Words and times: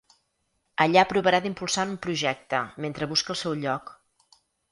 Allà 0.85 1.03
provarà 1.09 1.39
d’impulsar 1.43 1.85
un 1.91 1.99
projecte 2.07 2.63
mentre 2.87 3.11
busca 3.13 3.35
el 3.37 3.41
seu 3.45 3.57
lloc. 3.67 3.93